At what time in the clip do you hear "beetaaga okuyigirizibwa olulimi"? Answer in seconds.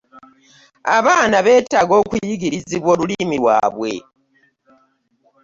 1.45-3.35